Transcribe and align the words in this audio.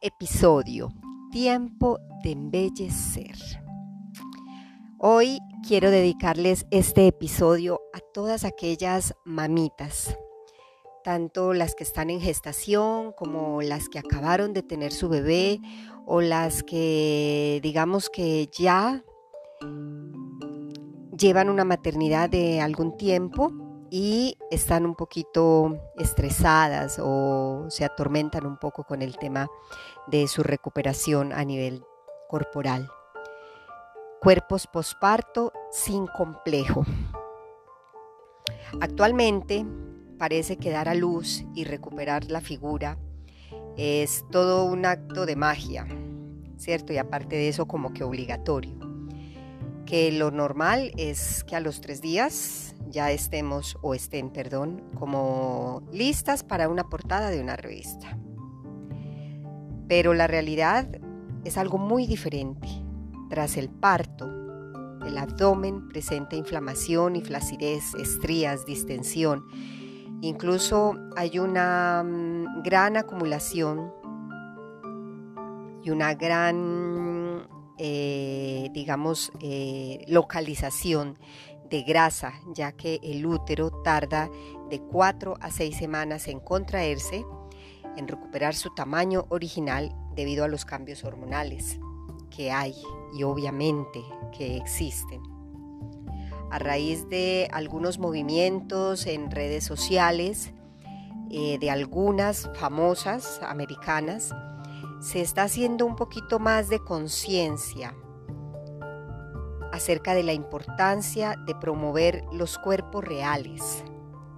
Episodio, 0.00 0.90
tiempo 1.30 1.98
de 2.22 2.32
embellecer. 2.32 3.36
Hoy 4.98 5.38
quiero 5.66 5.90
dedicarles 5.90 6.66
este 6.70 7.06
episodio 7.06 7.80
a 7.92 8.00
todas 8.00 8.44
aquellas 8.44 9.14
mamitas, 9.24 10.16
tanto 11.04 11.54
las 11.54 11.74
que 11.74 11.84
están 11.84 12.10
en 12.10 12.20
gestación 12.20 13.12
como 13.12 13.62
las 13.62 13.88
que 13.88 13.98
acabaron 13.98 14.52
de 14.52 14.62
tener 14.62 14.92
su 14.92 15.08
bebé 15.08 15.60
o 16.06 16.20
las 16.20 16.62
que 16.62 17.60
digamos 17.62 18.10
que 18.10 18.48
ya 18.58 19.04
llevan 21.16 21.48
una 21.48 21.64
maternidad 21.64 22.30
de 22.30 22.60
algún 22.60 22.96
tiempo 22.96 23.67
y 23.90 24.36
están 24.50 24.86
un 24.86 24.94
poquito 24.94 25.78
estresadas 25.96 27.00
o 27.02 27.66
se 27.68 27.84
atormentan 27.84 28.46
un 28.46 28.58
poco 28.58 28.84
con 28.84 29.02
el 29.02 29.16
tema 29.16 29.48
de 30.06 30.28
su 30.28 30.42
recuperación 30.42 31.32
a 31.32 31.44
nivel 31.44 31.84
corporal. 32.28 32.90
Cuerpos 34.20 34.66
posparto 34.66 35.52
sin 35.70 36.06
complejo. 36.06 36.84
Actualmente 38.80 39.64
parece 40.18 40.56
que 40.56 40.70
dar 40.70 40.88
a 40.88 40.94
luz 40.94 41.44
y 41.54 41.64
recuperar 41.64 42.24
la 42.30 42.40
figura 42.40 42.98
es 43.76 44.24
todo 44.30 44.64
un 44.64 44.84
acto 44.84 45.24
de 45.24 45.36
magia, 45.36 45.86
¿cierto? 46.56 46.92
Y 46.92 46.98
aparte 46.98 47.36
de 47.36 47.48
eso 47.48 47.66
como 47.66 47.92
que 47.92 48.02
obligatorio. 48.02 48.77
Que 49.88 50.12
lo 50.12 50.30
normal 50.30 50.92
es 50.98 51.44
que 51.44 51.56
a 51.56 51.60
los 51.60 51.80
tres 51.80 52.02
días 52.02 52.74
ya 52.90 53.10
estemos 53.10 53.78
o 53.80 53.94
estén, 53.94 54.28
perdón, 54.28 54.82
como 54.98 55.82
listas 55.90 56.44
para 56.44 56.68
una 56.68 56.84
portada 56.90 57.30
de 57.30 57.40
una 57.40 57.56
revista. 57.56 58.18
Pero 59.88 60.12
la 60.12 60.26
realidad 60.26 60.86
es 61.44 61.56
algo 61.56 61.78
muy 61.78 62.06
diferente. 62.06 62.68
Tras 63.30 63.56
el 63.56 63.70
parto, 63.70 64.26
el 65.06 65.16
abdomen 65.16 65.88
presenta 65.88 66.36
inflamación 66.36 67.16
y 67.16 67.22
flacidez, 67.22 67.94
estrías, 67.94 68.66
distensión. 68.66 69.46
Incluso 70.20 70.96
hay 71.16 71.38
una 71.38 72.04
mm, 72.04 72.62
gran 72.62 72.98
acumulación 72.98 73.90
y 75.82 75.90
una 75.90 76.12
gran, 76.12 77.07
eh, 77.78 78.70
digamos, 78.72 79.32
eh, 79.40 80.04
localización 80.08 81.18
de 81.70 81.82
grasa, 81.82 82.34
ya 82.54 82.72
que 82.72 82.98
el 83.02 83.24
útero 83.26 83.70
tarda 83.82 84.30
de 84.70 84.80
4 84.80 85.36
a 85.40 85.50
6 85.50 85.76
semanas 85.76 86.28
en 86.28 86.40
contraerse, 86.40 87.24
en 87.96 88.08
recuperar 88.08 88.54
su 88.54 88.74
tamaño 88.74 89.26
original 89.28 89.94
debido 90.14 90.44
a 90.44 90.48
los 90.48 90.64
cambios 90.64 91.04
hormonales 91.04 91.78
que 92.30 92.50
hay 92.50 92.74
y 93.16 93.22
obviamente 93.22 94.02
que 94.36 94.56
existen. 94.56 95.20
A 96.50 96.58
raíz 96.58 97.08
de 97.08 97.48
algunos 97.52 97.98
movimientos 97.98 99.06
en 99.06 99.30
redes 99.30 99.64
sociales, 99.64 100.52
eh, 101.30 101.58
de 101.58 101.70
algunas 101.70 102.48
famosas 102.54 103.40
americanas, 103.42 104.34
se 105.00 105.20
está 105.20 105.44
haciendo 105.44 105.86
un 105.86 105.96
poquito 105.96 106.38
más 106.38 106.68
de 106.68 106.80
conciencia 106.80 107.94
acerca 109.72 110.14
de 110.14 110.22
la 110.22 110.32
importancia 110.32 111.36
de 111.46 111.54
promover 111.54 112.24
los 112.32 112.58
cuerpos 112.58 113.04
reales, 113.04 113.84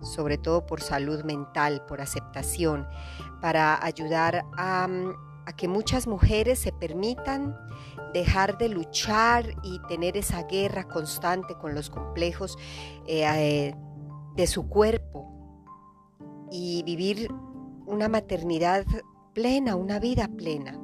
sobre 0.02 0.38
todo 0.38 0.66
por 0.66 0.80
salud 0.80 1.24
mental, 1.24 1.84
por 1.86 2.00
aceptación, 2.00 2.86
para 3.40 3.82
ayudar 3.84 4.44
a, 4.56 4.88
que 5.56 5.66
muchas 5.66 6.06
mujeres 6.06 6.60
se 6.60 6.72
permitan 6.72 7.58
dejar 8.14 8.56
de 8.56 8.68
luchar 8.68 9.46
y 9.64 9.80
tener 9.88 10.16
esa 10.16 10.44
guerra 10.44 10.84
constante 10.84 11.56
con 11.56 11.74
los 11.74 11.90
complejos 11.90 12.56
eh, 13.06 13.24
eh, 13.26 13.74
de 14.36 14.46
su 14.46 14.68
cuerpo 14.68 15.28
y 16.52 16.84
vivir 16.84 17.28
una 17.86 18.08
maternidad 18.08 18.84
plena, 19.32 19.76
una 19.76 19.98
vida 19.98 20.28
plena. 20.28 20.78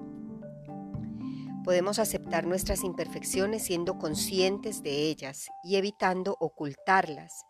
Podemos 1.65 1.99
aceptar 1.99 2.47
nuestras 2.47 2.84
imperfecciones 2.84 3.65
siendo 3.65 3.99
conscientes 3.99 4.83
de 4.83 5.09
ellas 5.09 5.49
y 5.65 5.77
evitando 5.77 6.37
ocultarlas 6.39 7.45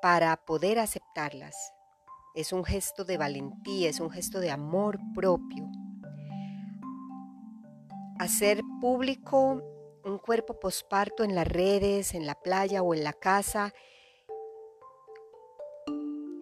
para 0.00 0.36
poder 0.36 0.78
aceptarlas. 0.78 1.56
Es 2.34 2.52
un 2.52 2.64
gesto 2.64 3.04
de 3.04 3.18
valentía, 3.18 3.90
es 3.90 4.00
un 4.00 4.10
gesto 4.10 4.40
de 4.40 4.50
amor 4.50 4.98
propio. 5.14 5.68
Hacer 8.18 8.62
público 8.80 9.62
un 10.04 10.18
cuerpo 10.18 10.58
posparto 10.58 11.24
en 11.24 11.34
las 11.34 11.48
redes, 11.48 12.14
en 12.14 12.26
la 12.26 12.36
playa 12.36 12.82
o 12.82 12.94
en 12.94 13.04
la 13.04 13.12
casa 13.12 13.74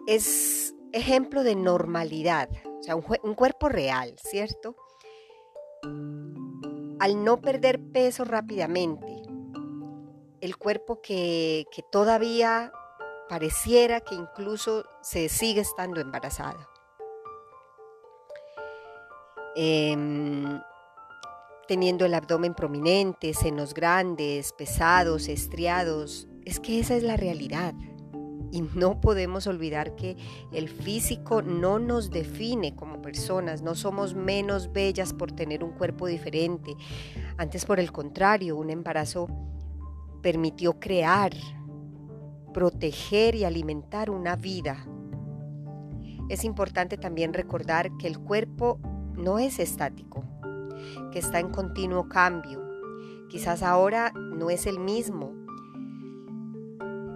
es 0.07 0.75
ejemplo 0.93 1.43
de 1.43 1.55
normalidad, 1.55 2.49
sea, 2.85 2.95
un, 2.95 3.33
cuerpo 3.35 3.67
real, 3.67 4.15
¿cierto? 4.19 4.75
al 6.99 7.23
no 7.23 7.41
perder 7.41 7.79
peso 7.91 8.23
rápidamente, 8.23 9.21
el 10.41 10.57
cuerpo 10.57 11.01
que, 11.01 11.65
todavía 11.91 12.71
pareciera 13.29 13.99
que 13.99 14.15
incluso 14.15 14.85
se 15.01 15.29
sigue 15.29 15.61
estando 15.61 15.99
embarazada. 15.99 16.69
Em, 19.55 20.59
teniendo 21.67 22.05
el 22.05 22.13
abdomen 22.13 22.53
prominente, 22.53 23.33
senos 23.33 23.73
grandes, 23.73 24.53
pesados, 24.53 25.27
estriados. 25.27 26.27
Es 26.43 26.59
que 26.59 26.79
esa 26.79 26.95
es 26.95 27.03
la 27.03 27.17
realidad. 27.17 27.73
Y 28.55 28.61
no 28.61 29.01
podemos 29.01 29.47
olvidar 29.47 29.97
que 29.97 30.15
el 30.53 30.69
físico 30.69 31.41
no 31.41 31.77
nos 31.77 32.09
define 32.09 32.73
como 32.73 33.01
personas, 33.01 33.61
no 33.61 33.75
somos 33.75 34.15
menos 34.15 34.71
bellas 34.71 35.11
por 35.11 35.33
tener 35.33 35.61
un 35.61 35.71
cuerpo 35.71 36.07
diferente. 36.07 36.73
Antes, 37.35 37.65
por 37.65 37.81
el 37.81 37.91
contrario, 37.91 38.55
un 38.55 38.69
embarazo 38.69 39.27
permitió 40.21 40.79
crear, 40.79 41.33
proteger 42.53 43.35
y 43.35 43.43
alimentar 43.43 44.09
una 44.09 44.37
vida. 44.37 44.87
Es 46.29 46.45
importante 46.45 46.97
también 46.97 47.33
recordar 47.33 47.91
que 47.97 48.07
el 48.07 48.19
cuerpo 48.19 48.79
no 49.17 49.37
es 49.37 49.59
estático, 49.59 50.23
que 51.11 51.19
está 51.19 51.41
en 51.41 51.49
continuo 51.49 52.07
cambio. 52.07 52.63
Quizás 53.29 53.63
ahora 53.63 54.13
no 54.15 54.49
es 54.49 54.65
el 54.65 54.79
mismo, 54.79 55.44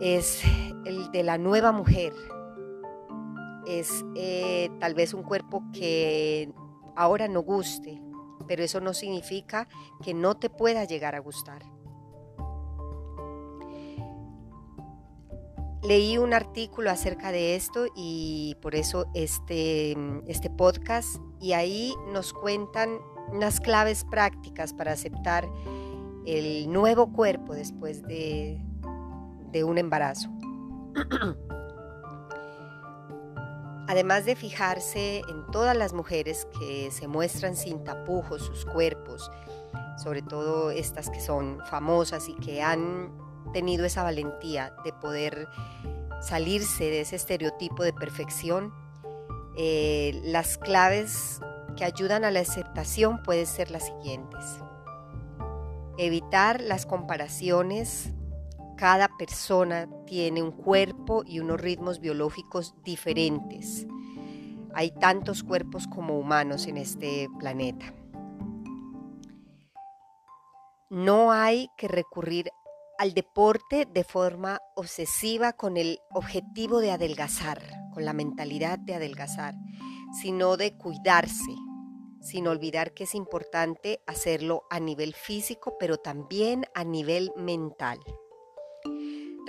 es 0.02 0.44
el 0.86 1.12
de 1.12 1.24
la 1.24 1.38
nueva 1.38 1.72
mujer. 1.72 2.14
Es 3.68 4.04
eh, 4.16 4.70
tal 4.80 4.94
vez 4.94 5.14
un 5.14 5.24
cuerpo 5.24 5.64
que 5.74 6.52
ahora 6.96 7.28
no 7.28 7.42
guste, 7.42 8.02
pero 8.48 8.64
eso 8.64 8.82
no 8.82 8.94
significa 8.94 9.68
que 10.04 10.14
no 10.14 10.38
te 10.38 10.50
pueda 10.50 10.86
llegar 10.86 11.16
a 11.16 11.20
gustar. 11.20 11.64
Leí 15.82 16.18
un 16.18 16.34
artículo 16.34 16.92
acerca 16.92 17.32
de 17.32 17.56
esto 17.56 17.86
y 17.96 18.58
por 18.62 18.76
eso 18.76 19.06
este, 19.14 19.96
este 20.28 20.50
podcast 20.50 21.18
y 21.40 21.54
ahí 21.54 21.96
nos 22.12 22.34
cuentan 22.34 23.00
unas 23.32 23.62
claves 23.62 24.04
prácticas 24.04 24.74
para 24.74 24.92
aceptar 24.92 25.48
el 26.26 26.72
nuevo 26.72 27.14
cuerpo 27.14 27.54
después 27.54 28.04
de, 28.04 28.62
de 29.52 29.64
un 29.64 29.78
embarazo. 29.78 30.30
Además 33.88 34.26
de 34.26 34.36
fijarse 34.36 35.22
en 35.30 35.46
todas 35.52 35.76
las 35.76 35.94
mujeres 35.94 36.48
que 36.60 36.92
se 36.92 37.08
muestran 37.08 37.56
sin 37.56 37.84
tapujos 37.84 38.44
sus 38.44 38.66
cuerpos, 38.66 39.32
sobre 39.98 40.22
todo 40.22 40.70
estas 40.72 41.10
que 41.10 41.20
son 41.20 41.60
famosas 41.66 42.30
y 42.30 42.36
que 42.36 42.62
han 42.62 43.12
tenido 43.54 43.86
esa 43.86 44.04
valentía 44.04 44.76
de 44.84 44.94
poder 44.94 45.48
salirse 46.22 46.84
de 46.84 47.02
ese 47.02 47.16
estereotipo 47.16 47.84
de 47.84 47.94
perfección, 47.94 48.74
Eh, 49.62 50.22
las 50.24 50.58
claves 50.58 51.42
que 51.76 51.84
ayudan 51.84 52.24
a 52.24 52.32
la 52.32 52.40
aceptación 52.40 53.22
pueden 53.24 53.46
ser 53.46 53.72
las 53.72 53.88
siguientes. 53.88 54.40
Evitar 55.98 56.62
las 56.62 56.86
comparaciones. 56.86 58.14
Cada 58.80 59.10
persona 59.10 59.90
tiene 60.06 60.42
un 60.42 60.54
cuerpo 60.54 61.24
y 61.26 61.42
unos 61.42 61.60
ritmos 61.60 62.00
biológicos 62.00 62.74
diferentes. 62.86 63.86
Hay 64.74 64.92
tantos 64.92 65.44
cuerpos 65.44 65.86
como 65.86 66.18
humanos 66.18 66.66
en 66.66 66.78
este 66.78 67.28
planeta. 67.40 67.94
No 70.90 71.34
hay 71.34 71.68
que 71.78 71.90
recurrir 71.90 72.52
al 72.98 73.14
deporte 73.14 73.86
de 73.86 74.06
forma 74.06 74.62
obsesiva 74.78 75.52
con 75.52 75.76
el 75.76 76.00
objetivo 76.14 76.80
de 76.80 76.92
adelgazar, 76.92 77.62
con 77.94 78.06
la 78.06 78.14
mentalidad 78.14 78.80
de 78.80 78.96
adelgazar, 78.96 79.56
sino 80.22 80.56
de 80.56 80.78
cuidarse, 80.78 81.54
sin 82.22 82.48
olvidar 82.48 82.94
que 82.94 83.04
es 83.04 83.14
importante 83.14 84.02
hacerlo 84.08 84.64
a 84.70 84.80
nivel 84.80 85.14
físico, 85.14 85.76
pero 85.78 85.98
también 85.98 86.64
a 86.76 86.86
nivel 86.86 87.34
mental. 87.36 88.00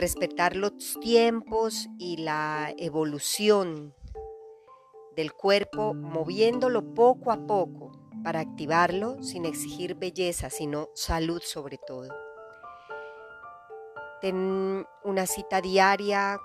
Respetar 0.01 0.57
los 0.57 0.99
tiempos 1.03 1.91
y 1.99 2.17
la 2.17 2.73
evolución 2.79 3.95
del 5.15 5.35
cuerpo, 5.35 5.93
moviéndolo 5.93 6.95
poco 6.95 7.31
a 7.31 7.47
poco 7.47 7.93
para 8.25 8.41
activarlo 8.41 9.23
sin 9.23 9.45
exigir 9.45 9.97
belleza, 9.97 10.49
sino 10.49 10.89
salud 10.95 11.43
sobre 11.45 11.77
todo. 11.87 12.09
Ten 14.23 14.87
una 15.05 15.27
cita 15.27 15.61
diaria 15.61 16.41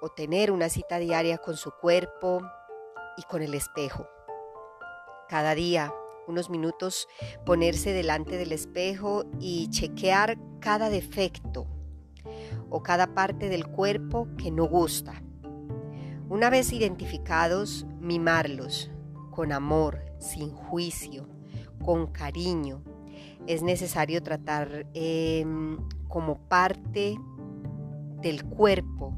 o 0.00 0.10
tener 0.10 0.52
una 0.52 0.68
cita 0.68 0.98
diaria 0.98 1.38
con 1.38 1.56
su 1.56 1.72
cuerpo 1.72 2.42
y 3.16 3.24
con 3.24 3.42
el 3.42 3.54
espejo. 3.54 4.06
Cada 5.28 5.56
día, 5.56 5.92
unos 6.28 6.48
minutos, 6.48 7.08
ponerse 7.44 7.92
delante 7.92 8.36
del 8.36 8.52
espejo 8.52 9.24
y 9.40 9.68
chequear 9.70 10.38
cada 10.60 10.90
defecto 10.90 11.66
o 12.72 12.82
cada 12.82 13.14
parte 13.14 13.48
del 13.48 13.66
cuerpo 13.66 14.26
que 14.36 14.50
no 14.50 14.64
gusta. 14.64 15.22
Una 16.28 16.48
vez 16.48 16.72
identificados, 16.72 17.86
mimarlos 18.00 18.90
con 19.30 19.52
amor, 19.52 20.00
sin 20.18 20.50
juicio, 20.50 21.28
con 21.84 22.06
cariño. 22.06 22.82
Es 23.46 23.62
necesario 23.62 24.22
tratar 24.22 24.86
em, 24.94 25.76
como 26.08 26.48
parte 26.48 27.18
del 28.22 28.44
cuerpo 28.44 29.14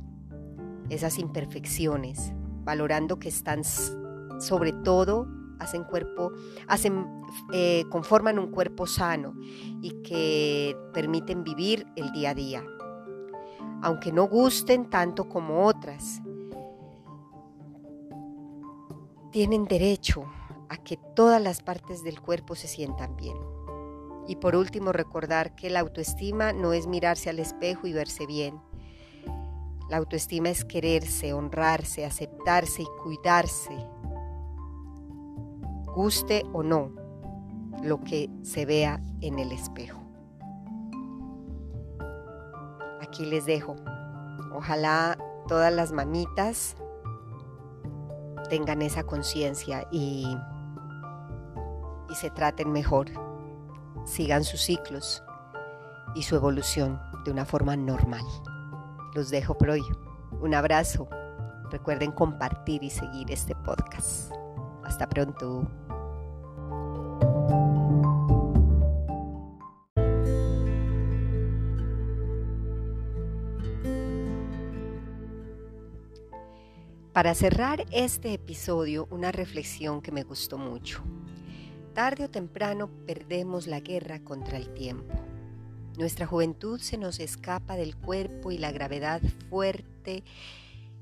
esas 0.91 1.19
imperfecciones, 1.19 2.33
valorando 2.65 3.19
que 3.19 3.29
están 3.29 3.63
sobre 3.65 4.73
todo 4.73 5.29
hacen 5.61 5.85
cuerpo, 5.85 6.33
hacen, 6.67 7.07
eh, 7.53 7.85
conforman 7.91 8.39
un 8.39 8.51
cuerpo 8.51 8.87
sano 8.87 9.35
y 9.81 10.03
que 10.03 10.77
permiten 10.93 11.45
vivir 11.45 11.87
el 11.97 12.11
día 12.13 12.31
a 12.31 12.35
día. 12.35 12.65
Aunque 13.85 14.13
no 14.13 14.27
gusten 14.27 14.89
tanto 14.89 15.29
como 15.29 15.67
otras, 15.67 16.23
tienen 19.31 19.67
derecho 19.67 20.25
a 20.71 20.79
que 20.79 20.97
todas 20.97 21.43
las 21.43 21.61
partes 21.61 22.03
del 22.03 22.19
cuerpo 22.19 22.55
se 22.55 22.67
sientan 22.67 23.15
bien. 23.15 23.37
Y 24.27 24.37
por 24.37 24.57
último, 24.57 24.93
recordar 24.93 25.55
que 25.55 25.69
la 25.69 25.81
autoestima 25.81 26.55
no 26.55 26.73
es 26.73 26.87
mirarse 26.87 27.29
al 27.29 27.39
espejo 27.39 27.87
y 27.87 27.93
verse 27.93 28.25
bien. 28.25 28.59
La 29.91 29.99
autoestima 29.99 30.49
es 30.49 30.65
quererse, 30.65 31.35
honrarse, 31.35 32.07
aceptarse 32.07 32.85
y 32.85 32.87
cuidarse, 33.03 33.77
guste 35.95 36.43
o 36.55 36.63
no 36.63 36.91
lo 37.83 38.03
que 38.03 38.31
se 38.45 38.65
vea 38.65 39.03
en 39.21 39.39
el 39.39 39.53
espejo. 39.53 40.04
Aquí 43.15 43.27
les 43.27 43.47
dejo. 43.47 43.77
Ojalá 44.53 45.17
todas 45.47 45.73
las 45.73 45.93
mamitas 45.93 46.75
tengan 48.51 48.83
esa 48.83 49.05
conciencia 49.05 49.87
y 49.93 50.37
y 52.11 52.15
se 52.17 52.31
traten 52.31 52.73
mejor, 52.73 53.07
sigan 54.05 54.43
sus 54.43 54.63
ciclos 54.63 55.23
y 56.17 56.25
su 56.25 56.35
evolución 56.35 57.01
de 57.25 57.31
una 57.31 57.45
forma 57.45 57.77
normal. 57.77 58.25
Los 59.15 59.31
dejo 59.31 59.57
por 59.57 59.71
hoy. 59.71 59.85
Un 60.41 60.53
abrazo. 60.53 61.07
Recuerden 61.71 62.11
compartir 62.11 62.83
y 62.83 62.91
seguir 62.91 63.31
este 63.31 63.55
podcast. 63.55 64.33
Hasta 64.83 65.09
pronto. 65.09 65.71
Para 77.15 77.33
cerrar 77.37 77.87
este 77.93 78.35
episodio, 78.35 79.07
una 79.09 79.31
reflexión 79.31 80.03
que 80.03 80.11
me 80.11 80.25
gustó 80.25 80.59
mucho. 80.59 81.01
Tarde 81.95 82.25
o 82.25 82.29
temprano 82.29 82.91
perdemos 83.07 83.69
la 83.69 83.79
guerra 83.79 84.19
contra 84.19 84.59
el 84.59 84.75
tiempo. 84.75 85.15
Nuestra 85.97 86.27
juventud 86.27 86.81
se 86.81 86.99
nos 86.99 87.21
escapa 87.21 87.77
del 87.77 87.95
cuerpo 87.95 88.51
y 88.51 88.59
la 88.59 88.73
gravedad 88.73 89.23
fuerte 89.49 90.25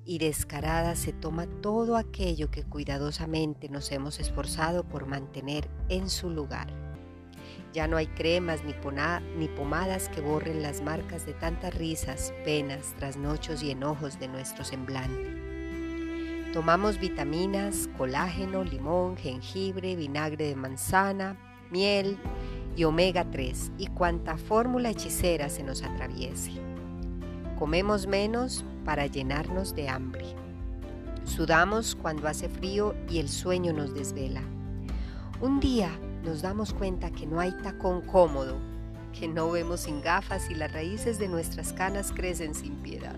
y 0.04 0.18
descarada 0.18 0.96
se 0.96 1.14
toma 1.14 1.46
todo 1.62 1.96
aquello 1.96 2.50
que 2.50 2.62
cuidadosamente 2.62 3.70
nos 3.70 3.90
hemos 3.90 4.20
esforzado 4.20 4.84
por 4.84 5.06
mantener 5.06 5.70
en 5.88 6.10
su 6.10 6.28
lugar. 6.28 6.66
Ya 7.72 7.88
no 7.88 7.96
hay 7.96 8.08
cremas 8.08 8.60
ni, 8.64 8.74
ni 9.38 9.48
pomadas 9.48 10.10
que 10.10 10.20
borren 10.20 10.60
las 10.60 10.82
marcas 10.82 11.24
de 11.24 11.32
tantas 11.32 11.74
risas, 11.74 12.34
penas, 12.44 12.94
trasnochos 12.98 13.62
y 13.62 13.70
enojos 13.70 14.20
de 14.20 14.28
nuestro 14.28 14.62
semblante. 14.62 15.51
Tomamos 16.52 16.98
vitaminas, 16.98 17.88
colágeno, 17.96 18.62
limón, 18.62 19.16
jengibre, 19.16 19.96
vinagre 19.96 20.48
de 20.48 20.54
manzana, 20.54 21.38
miel 21.70 22.18
y 22.76 22.84
omega 22.84 23.24
3 23.30 23.72
y 23.78 23.86
cuanta 23.86 24.36
fórmula 24.36 24.90
hechicera 24.90 25.48
se 25.48 25.62
nos 25.62 25.82
atraviese. 25.82 26.52
Comemos 27.58 28.06
menos 28.06 28.66
para 28.84 29.06
llenarnos 29.06 29.74
de 29.74 29.88
hambre. 29.88 30.26
Sudamos 31.24 31.94
cuando 31.94 32.28
hace 32.28 32.50
frío 32.50 32.94
y 33.08 33.18
el 33.18 33.30
sueño 33.30 33.72
nos 33.72 33.94
desvela. 33.94 34.42
Un 35.40 35.58
día 35.58 35.88
nos 36.22 36.42
damos 36.42 36.74
cuenta 36.74 37.10
que 37.10 37.26
no 37.26 37.40
hay 37.40 37.52
tacón 37.62 38.02
cómodo, 38.02 38.58
que 39.18 39.26
no 39.26 39.50
vemos 39.50 39.80
sin 39.80 40.02
gafas 40.02 40.50
y 40.50 40.54
las 40.54 40.70
raíces 40.70 41.18
de 41.18 41.28
nuestras 41.28 41.72
canas 41.72 42.12
crecen 42.12 42.54
sin 42.54 42.74
piedad. 42.76 43.16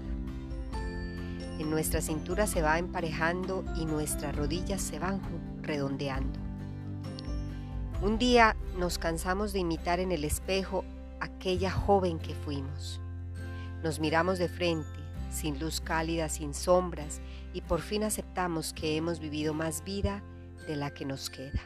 En 1.58 1.70
nuestra 1.70 2.00
cintura 2.00 2.48
se 2.48 2.62
va 2.62 2.80
emparejando 2.80 3.64
y 3.76 3.86
nuestras 3.86 4.34
rodillas 4.34 4.82
se 4.82 4.98
van 4.98 5.20
redondeando. 5.62 6.40
Un 8.02 8.18
día 8.18 8.56
nos 8.76 8.98
cansamos 8.98 9.52
de 9.52 9.60
imitar 9.60 10.00
en 10.00 10.10
el 10.10 10.24
espejo 10.24 10.84
aquella 11.20 11.70
joven 11.70 12.18
que 12.18 12.34
fuimos. 12.34 13.00
Nos 13.84 14.00
miramos 14.00 14.40
de 14.40 14.48
frente, 14.48 14.88
sin 15.30 15.60
luz 15.60 15.80
cálida, 15.80 16.28
sin 16.28 16.54
sombras, 16.54 17.20
y 17.52 17.60
por 17.60 17.80
fin 17.80 18.02
aceptamos 18.02 18.72
que 18.72 18.96
hemos 18.96 19.20
vivido 19.20 19.54
más 19.54 19.84
vida 19.84 20.24
de 20.66 20.74
la 20.74 20.92
que 20.92 21.04
nos 21.04 21.30
queda. 21.30 21.62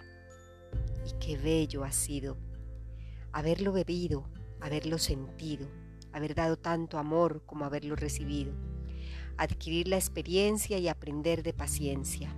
Y 1.07 1.19
qué 1.19 1.39
bello 1.39 1.83
ha 1.85 1.93
sido 1.93 2.37
haberlo 3.33 3.73
bebido, 3.73 4.29
haberlo 4.61 4.99
sentido, 4.99 5.67
haber 6.13 6.35
dado 6.35 6.59
tanto 6.59 6.99
amor 6.99 7.43
como 7.47 7.65
haberlo 7.65 7.97
recibido 7.97 8.53
adquirir 9.39 9.89
la 9.89 9.97
experiencia 9.97 10.79
y 10.79 10.89
aprender 10.89 11.43
de 11.43 11.55
paciencia. 11.55 12.35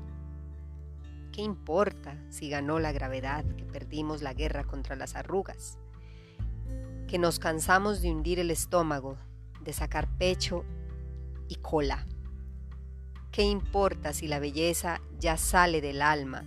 ¿Qué 1.33 1.43
importa 1.43 2.17
si 2.29 2.51
ganó 2.51 2.79
la 2.79 2.93
gravedad, 2.93 3.45
que 3.57 3.65
perdimos 3.65 4.21
la 4.23 4.35
guerra 4.35 4.65
contra 4.65 4.97
las 4.97 5.17
arrugas? 5.17 5.79
Que 7.09 7.19
nos 7.19 7.39
cansamos 7.39 8.03
de 8.03 8.11
hundir 8.11 8.39
el 8.39 8.51
estómago, 8.51 9.17
de 9.63 9.73
sacar 9.73 10.09
pecho 10.19 10.65
y 11.49 11.57
cola. 11.57 12.07
¿Qué 13.33 13.43
importa 13.43 14.13
si 14.13 14.29
la 14.29 14.39
belleza 14.39 15.01
ya 15.19 15.37
sale 15.37 15.81
del 15.81 16.03
alma, 16.03 16.45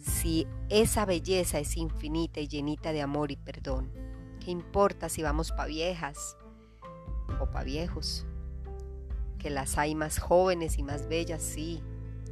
si 0.00 0.46
esa 0.70 1.04
belleza 1.04 1.58
es 1.58 1.76
infinita 1.76 2.40
y 2.40 2.48
llenita 2.48 2.92
de 2.92 3.02
amor 3.02 3.30
y 3.30 3.36
perdón? 3.36 3.92
¿Qué 4.40 4.50
importa 4.50 5.08
si 5.08 5.22
vamos 5.22 5.52
pa' 5.52 5.66
viejas 5.66 6.36
o 7.40 7.50
pa' 7.50 7.64
viejos? 7.64 8.26
Que 9.46 9.50
las 9.50 9.78
hay 9.78 9.94
más 9.94 10.18
jóvenes 10.18 10.76
y 10.76 10.82
más 10.82 11.06
bellas, 11.06 11.40
sí. 11.40 11.80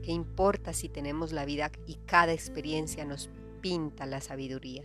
¿Qué 0.02 0.11
importa 0.11 0.73
si 0.73 0.88
tenemos 0.88 1.30
la 1.30 1.44
vida 1.44 1.71
y 1.87 1.94
cada 2.06 2.33
experiencia 2.33 3.04
nos 3.04 3.30
pinta 3.61 4.04
la 4.04 4.21
sabiduría? 4.21 4.83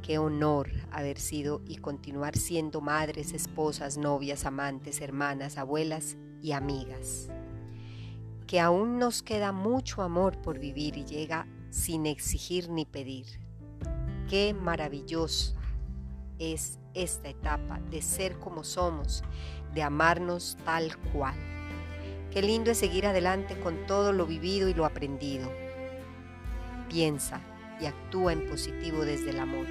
Qué 0.00 0.16
honor 0.16 0.70
haber 0.90 1.18
sido 1.18 1.60
y 1.66 1.76
continuar 1.76 2.38
siendo 2.38 2.80
madres, 2.80 3.34
esposas, 3.34 3.98
novias, 3.98 4.46
amantes, 4.46 5.02
hermanas, 5.02 5.58
abuelas 5.58 6.16
y 6.40 6.52
amigas. 6.52 7.28
que 8.46 8.58
aún 8.58 8.98
nos 8.98 9.22
queda 9.22 9.52
mucho 9.52 10.00
amor 10.00 10.40
por 10.40 10.58
vivir 10.58 10.96
y 10.96 11.04
llega 11.04 11.46
sin 11.68 12.06
exigir 12.06 12.70
ni 12.70 12.86
pedir. 12.86 13.26
Qué 14.26 14.54
maravillosa 14.54 15.54
es 16.42 16.80
esta 16.94 17.28
etapa 17.28 17.78
de 17.90 18.02
ser 18.02 18.38
como 18.38 18.64
somos, 18.64 19.22
de 19.74 19.82
amarnos 19.82 20.56
tal 20.64 20.96
cual. 21.12 21.34
Qué 22.32 22.42
lindo 22.42 22.70
es 22.70 22.78
seguir 22.78 23.06
adelante 23.06 23.58
con 23.60 23.86
todo 23.86 24.12
lo 24.12 24.26
vivido 24.26 24.68
y 24.68 24.74
lo 24.74 24.84
aprendido. 24.84 25.50
Piensa 26.88 27.40
y 27.80 27.86
actúa 27.86 28.32
en 28.32 28.48
positivo 28.48 29.04
desde 29.04 29.30
el 29.30 29.38
amor. 29.38 29.66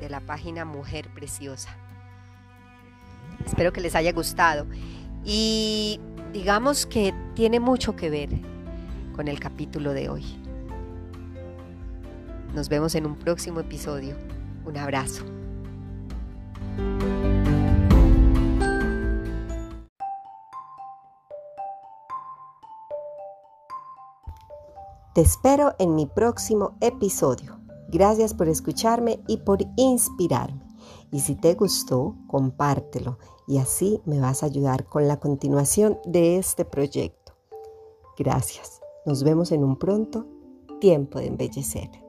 De 0.00 0.08
la 0.10 0.20
página 0.20 0.64
Mujer 0.64 1.08
Preciosa. 1.14 1.76
Espero 3.46 3.72
que 3.72 3.80
les 3.80 3.94
haya 3.94 4.12
gustado. 4.12 4.66
Y 5.24 6.00
digamos 6.32 6.86
que 6.86 7.14
tiene 7.34 7.60
mucho 7.60 7.94
que 7.94 8.10
ver 8.10 8.30
con 9.14 9.28
el 9.28 9.38
capítulo 9.38 9.92
de 9.92 10.08
hoy. 10.08 10.41
Nos 12.54 12.68
vemos 12.68 12.94
en 12.94 13.06
un 13.06 13.18
próximo 13.18 13.60
episodio. 13.60 14.14
Un 14.66 14.76
abrazo. 14.76 15.24
Te 25.14 25.20
espero 25.20 25.74
en 25.78 25.94
mi 25.94 26.06
próximo 26.06 26.76
episodio. 26.80 27.58
Gracias 27.88 28.34
por 28.34 28.48
escucharme 28.48 29.20
y 29.26 29.38
por 29.38 29.58
inspirarme. 29.76 30.62
Y 31.10 31.20
si 31.20 31.34
te 31.34 31.54
gustó, 31.54 32.16
compártelo 32.26 33.18
y 33.46 33.58
así 33.58 34.00
me 34.04 34.20
vas 34.20 34.42
a 34.42 34.46
ayudar 34.46 34.86
con 34.86 35.08
la 35.08 35.20
continuación 35.20 35.98
de 36.04 36.38
este 36.38 36.64
proyecto. 36.64 37.34
Gracias. 38.18 38.80
Nos 39.04 39.22
vemos 39.22 39.52
en 39.52 39.64
un 39.64 39.78
pronto 39.78 40.26
tiempo 40.80 41.18
de 41.18 41.26
embellecer. 41.26 42.01